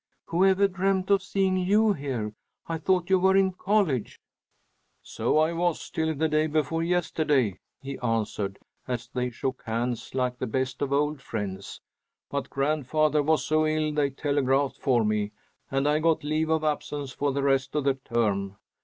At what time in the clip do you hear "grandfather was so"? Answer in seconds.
12.49-13.67